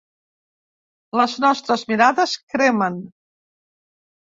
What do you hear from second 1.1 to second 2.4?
Les nostres mirades